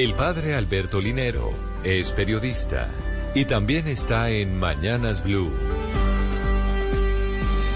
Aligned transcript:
El 0.00 0.14
padre 0.14 0.54
Alberto 0.54 0.98
Linero 0.98 1.50
es 1.84 2.10
periodista 2.12 2.90
y 3.34 3.44
también 3.44 3.86
está 3.86 4.30
en 4.30 4.58
Mañanas 4.58 5.22
Blue. 5.22 5.52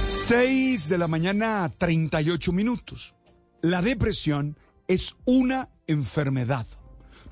6 0.08 0.88
de 0.88 0.96
la 0.96 1.06
mañana, 1.06 1.70
38 1.76 2.50
minutos. 2.50 3.14
La 3.60 3.82
depresión 3.82 4.56
es 4.88 5.16
una 5.26 5.68
enfermedad 5.86 6.66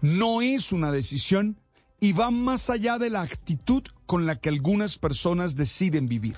no 0.02 0.42
es 0.42 0.72
una 0.72 0.92
decisión 0.92 1.58
y 1.98 2.12
va 2.12 2.30
más 2.30 2.68
allá 2.68 2.98
de 2.98 3.08
la 3.08 3.22
actitud 3.22 3.84
con 4.04 4.26
la 4.26 4.36
que 4.36 4.50
algunas 4.50 4.98
personas 4.98 5.56
deciden 5.56 6.06
vivir. 6.06 6.36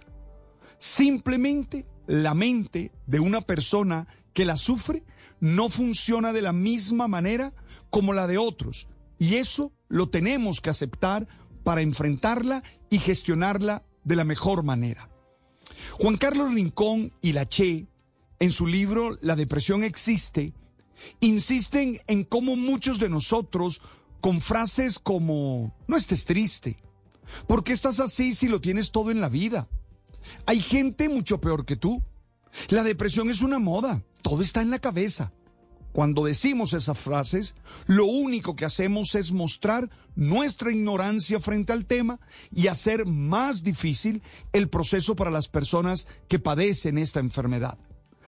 Simplemente 0.78 1.86
la 2.06 2.34
mente 2.34 2.92
de 3.06 3.20
una 3.20 3.40
persona 3.40 4.06
que 4.32 4.44
la 4.44 4.56
sufre 4.56 5.04
no 5.40 5.68
funciona 5.68 6.32
de 6.32 6.42
la 6.42 6.52
misma 6.52 7.08
manera 7.08 7.54
como 7.90 8.12
la 8.12 8.26
de 8.26 8.38
otros 8.38 8.88
y 9.18 9.36
eso 9.36 9.72
lo 9.88 10.08
tenemos 10.08 10.60
que 10.60 10.70
aceptar 10.70 11.28
para 11.62 11.80
enfrentarla 11.80 12.62
y 12.90 12.98
gestionarla 12.98 13.84
de 14.04 14.16
la 14.16 14.24
mejor 14.24 14.62
manera. 14.62 15.08
Juan 15.92 16.16
Carlos 16.16 16.52
Rincón 16.52 17.12
y 17.22 17.32
la 17.32 17.48
Che, 17.48 17.86
en 18.38 18.50
su 18.50 18.66
libro 18.66 19.18
La 19.22 19.36
depresión 19.36 19.84
existe, 19.84 20.52
insisten 21.20 22.00
en 22.06 22.24
cómo 22.24 22.56
muchos 22.56 22.98
de 22.98 23.08
nosotros, 23.08 23.80
con 24.20 24.40
frases 24.40 24.98
como, 24.98 25.74
no 25.86 25.96
estés 25.96 26.24
triste, 26.24 26.78
¿por 27.46 27.64
qué 27.64 27.72
estás 27.72 28.00
así 28.00 28.34
si 28.34 28.48
lo 28.48 28.60
tienes 28.60 28.90
todo 28.90 29.10
en 29.10 29.20
la 29.20 29.28
vida? 29.28 29.68
Hay 30.46 30.60
gente 30.60 31.08
mucho 31.08 31.40
peor 31.40 31.64
que 31.64 31.76
tú. 31.76 32.02
La 32.68 32.82
depresión 32.82 33.30
es 33.30 33.42
una 33.42 33.58
moda, 33.58 34.02
todo 34.22 34.42
está 34.42 34.62
en 34.62 34.70
la 34.70 34.78
cabeza. 34.78 35.32
Cuando 35.92 36.24
decimos 36.24 36.72
esas 36.72 36.98
frases, 36.98 37.54
lo 37.86 38.06
único 38.06 38.56
que 38.56 38.64
hacemos 38.64 39.14
es 39.14 39.30
mostrar 39.30 39.88
nuestra 40.16 40.72
ignorancia 40.72 41.38
frente 41.38 41.72
al 41.72 41.86
tema 41.86 42.18
y 42.50 42.66
hacer 42.66 43.06
más 43.06 43.62
difícil 43.62 44.20
el 44.52 44.68
proceso 44.68 45.14
para 45.14 45.30
las 45.30 45.48
personas 45.48 46.08
que 46.26 46.40
padecen 46.40 46.98
esta 46.98 47.20
enfermedad. 47.20 47.78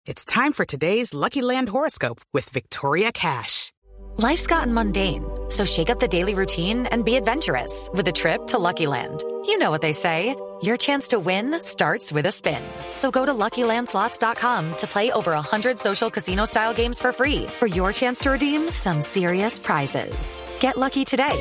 It's 0.06 0.26
time 0.26 0.52
for 0.52 0.66
today's 0.66 1.14
Lucky 1.14 1.40
Land 1.40 1.70
horoscope 1.70 2.20
with 2.34 2.50
Victoria 2.52 3.10
Cash. 3.10 3.72
Life's 4.18 4.46
gotten 4.46 4.74
mundane, 4.74 5.24
so 5.48 5.64
shake 5.64 5.88
up 5.88 5.98
the 5.98 6.06
daily 6.06 6.34
routine 6.34 6.86
and 6.92 7.02
be 7.02 7.16
adventurous 7.16 7.88
with 7.94 8.06
a 8.08 8.12
trip 8.12 8.46
to 8.48 8.58
Lucky 8.58 8.86
Land. 8.86 9.24
You 9.46 9.58
know 9.58 9.70
what 9.70 9.82
they 9.82 9.92
say. 9.92 10.34
Your 10.62 10.76
chance 10.78 11.08
to 11.08 11.18
win 11.18 11.60
starts 11.60 12.10
with 12.12 12.26
a 12.26 12.32
spin. 12.32 12.62
So 12.94 13.10
go 13.10 13.26
to 13.26 13.34
LuckyLandSlots.com 13.34 14.76
to 14.76 14.86
play 14.86 15.12
over 15.12 15.32
100 15.32 15.78
social 15.78 16.10
casino-style 16.10 16.72
games 16.72 16.98
for 16.98 17.12
free 17.12 17.46
for 17.58 17.66
your 17.66 17.92
chance 17.92 18.20
to 18.20 18.30
redeem 18.30 18.70
some 18.70 19.02
serious 19.02 19.58
prizes. 19.58 20.42
Get 20.60 20.78
lucky 20.78 21.04
today 21.04 21.36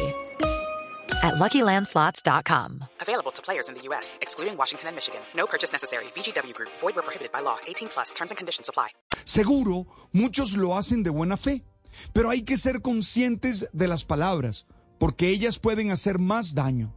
at 1.24 1.36
LuckyLandSlots.com. 1.36 2.84
Available 3.00 3.32
to 3.32 3.42
players 3.42 3.70
in 3.70 3.76
the 3.76 3.82
U.S., 3.84 4.20
excluding 4.22 4.58
Washington 4.58 4.88
and 4.90 4.96
Michigan. 4.96 5.22
No 5.36 5.46
purchase 5.46 5.72
necessary. 5.72 6.06
VGW 6.16 6.54
Group. 6.54 6.70
Void 6.82 6.96
where 6.96 7.04
prohibited 7.04 7.32
by 7.32 7.40
law. 7.40 7.58
18 7.68 7.88
plus. 7.90 8.12
Terms 8.14 8.32
and 8.32 8.38
conditions 8.38 8.68
apply. 8.68 8.90
Seguro, 9.24 9.88
muchos 10.12 10.58
lo 10.58 10.76
hacen 10.76 11.04
de 11.04 11.12
buena 11.12 11.38
fe, 11.38 11.64
pero 12.12 12.30
hay 12.30 12.42
que 12.42 12.58
ser 12.58 12.82
conscientes 12.82 13.70
de 13.72 13.88
las 13.88 14.04
palabras, 14.04 14.66
porque 15.00 15.30
ellas 15.30 15.60
pueden 15.60 15.92
hacer 15.92 16.20
más 16.20 16.56
daño. 16.56 16.94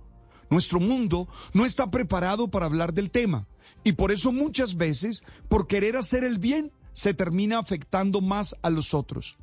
Nuestro 0.50 0.80
mundo 0.80 1.28
no 1.52 1.64
está 1.64 1.90
preparado 1.90 2.48
para 2.48 2.66
hablar 2.66 2.94
del 2.94 3.10
tema, 3.10 3.46
y 3.84 3.92
por 3.92 4.12
eso 4.12 4.32
muchas 4.32 4.76
veces, 4.76 5.24
por 5.48 5.66
querer 5.66 5.96
hacer 5.96 6.24
el 6.24 6.38
bien, 6.38 6.72
se 6.92 7.14
termina 7.14 7.58
afectando 7.58 8.20
más 8.20 8.56
a 8.62 8.70
los 8.70 8.94
otros. 8.94 9.36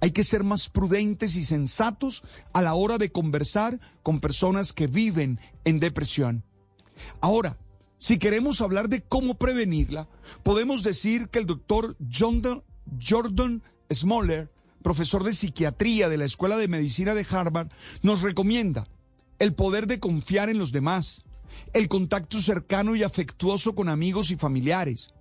Hay 0.00 0.12
que 0.12 0.24
ser 0.24 0.44
más 0.44 0.68
prudentes 0.68 1.36
y 1.36 1.44
sensatos 1.44 2.22
a 2.52 2.62
la 2.62 2.74
hora 2.74 2.98
de 2.98 3.12
conversar 3.12 3.80
con 4.02 4.20
personas 4.20 4.72
que 4.72 4.86
viven 4.86 5.38
en 5.64 5.80
depresión. 5.80 6.44
Ahora, 7.20 7.58
si 7.98 8.18
queremos 8.18 8.62
hablar 8.62 8.88
de 8.88 9.02
cómo 9.02 9.34
prevenirla, 9.34 10.08
podemos 10.42 10.82
decir 10.82 11.28
que 11.28 11.38
el 11.38 11.46
doctor 11.46 11.96
Jordan 12.10 13.62
Smoller, 13.92 14.50
profesor 14.82 15.24
de 15.24 15.34
psiquiatría 15.34 16.08
de 16.08 16.16
la 16.16 16.24
Escuela 16.24 16.56
de 16.56 16.68
Medicina 16.68 17.14
de 17.14 17.26
Harvard, 17.30 17.68
nos 18.02 18.22
recomienda 18.22 18.88
el 19.40 19.54
poder 19.54 19.88
de 19.88 19.98
confiar 19.98 20.48
en 20.48 20.58
los 20.58 20.70
demás, 20.70 21.24
el 21.72 21.88
contacto 21.88 22.40
cercano 22.40 22.94
y 22.94 23.02
afectuoso 23.02 23.74
con 23.74 23.88
amigos 23.88 24.30
y 24.30 24.36
familiares. 24.36 25.12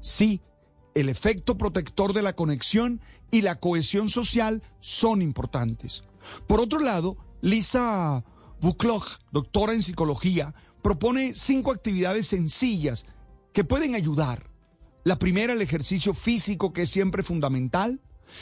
Sí, 0.00 0.40
el 0.94 1.08
efecto 1.08 1.58
protector 1.58 2.12
de 2.12 2.22
la 2.22 2.34
conexión 2.34 3.00
y 3.30 3.42
la 3.42 3.56
cohesión 3.56 4.08
social 4.08 4.62
son 4.80 5.20
importantes. 5.20 6.04
Por 6.46 6.60
otro 6.60 6.78
lado, 6.78 7.18
Lisa 7.40 8.24
Buklog, 8.60 9.04
doctora 9.32 9.74
en 9.74 9.82
psicología, 9.82 10.54
propone 10.82 11.34
cinco 11.34 11.72
actividades 11.72 12.28
sencillas 12.28 13.04
que 13.52 13.64
pueden 13.64 13.94
ayudar. 13.94 14.50
La 15.02 15.18
primera, 15.18 15.52
el 15.52 15.62
ejercicio 15.62 16.14
físico, 16.14 16.72
que 16.72 16.82
es 16.82 16.90
siempre 16.90 17.22
fundamental. 17.22 18.00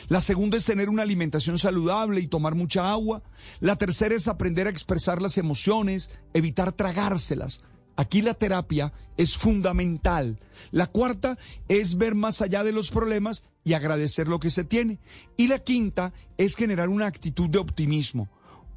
La 0.08 0.20
segunda 0.20 0.56
es 0.56 0.64
tener 0.64 0.88
una 0.88 1.02
alimentación 1.02 1.58
saludable 1.58 2.20
y 2.20 2.26
tomar 2.26 2.54
mucha 2.54 2.90
agua. 2.90 3.22
La 3.60 3.76
tercera 3.76 4.14
es 4.14 4.28
aprender 4.28 4.66
a 4.66 4.70
expresar 4.70 5.20
las 5.20 5.38
emociones, 5.38 6.10
evitar 6.34 6.72
tragárselas. 6.72 7.62
Aquí 7.96 8.22
la 8.22 8.34
terapia 8.34 8.92
es 9.16 9.36
fundamental. 9.36 10.38
La 10.70 10.86
cuarta 10.86 11.38
es 11.68 11.98
ver 11.98 12.14
más 12.14 12.40
allá 12.40 12.64
de 12.64 12.72
los 12.72 12.90
problemas 12.90 13.44
y 13.64 13.74
agradecer 13.74 14.28
lo 14.28 14.40
que 14.40 14.50
se 14.50 14.64
tiene. 14.64 14.98
Y 15.36 15.48
la 15.48 15.58
quinta 15.58 16.12
es 16.38 16.56
generar 16.56 16.88
una 16.88 17.06
actitud 17.06 17.50
de 17.50 17.58
optimismo. 17.58 18.28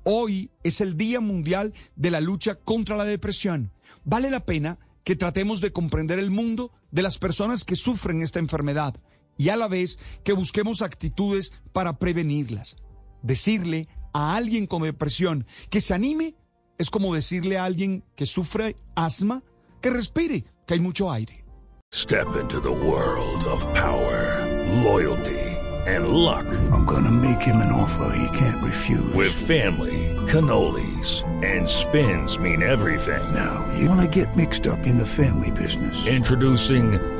Hoy 0.04 0.52
es 0.64 0.82
el 0.82 0.98
Día 0.98 1.20
Mundial 1.22 1.74
de 1.96 2.12
la 2.12 2.22
Lucha 2.22 2.56
contra 2.56 2.98
la 2.98 3.06
Depresión. 3.06 3.72
Vale 4.04 4.30
la 4.30 4.46
pena 4.46 4.80
que 5.04 5.16
tratemos 5.16 5.62
de 5.62 5.72
comprender 5.72 6.20
el 6.20 6.30
mundo 6.30 6.72
de 6.92 7.02
las 7.02 7.18
personas 7.18 7.64
que 7.64 7.76
sufren 7.76 8.22
esta 8.22 8.40
enfermedad 8.40 8.96
y 9.38 9.50
a 9.50 9.56
la 9.56 9.68
vez 9.68 9.98
que 10.24 10.34
busquemos 10.34 10.82
actitudes 10.82 11.52
para 11.74 11.98
prevenirlas. 11.98 12.78
Decirle 13.22 13.88
a 14.14 14.36
alguien 14.36 14.68
con 14.68 14.84
depresión 14.84 15.46
que 15.70 15.82
se 15.82 15.94
anime 15.94 16.36
es 16.78 16.90
como 16.90 17.14
decirle 17.14 17.58
a 17.58 17.66
alguien 17.66 18.04
que 18.16 18.26
sufre 18.26 18.76
asma 18.96 19.44
que 19.82 19.90
respire, 19.90 20.46
que 20.66 20.74
hay 20.74 20.80
mucho 20.80 21.12
aire. 21.12 21.44
Step 21.94 22.36
into 22.42 22.60
the 22.60 22.72
world 22.72 23.44
of 23.46 23.64
power, 23.74 24.46
loyalty 24.84 25.56
and 25.88 26.08
luck. 26.10 26.46
I'm 26.72 26.86
gonna 26.86 27.12
make 27.12 27.42
him 27.42 27.58
an 27.58 27.72
offer 27.72 28.12
he 28.18 28.38
can't 28.38 28.64
refuse. 28.64 29.14
With 29.14 29.32
family, 29.32 30.16
cannolis 30.28 31.24
and 31.44 31.68
spins 31.70 32.40
mean 32.40 32.64
everything. 32.64 33.34
Now, 33.34 33.66
you 33.78 33.88
wanna 33.88 34.08
get 34.08 34.36
mixed 34.36 34.68
up 34.68 34.80
in 34.86 34.98
the 34.98 35.06
family 35.06 35.52
business. 35.52 35.96
Introducing 36.08 37.00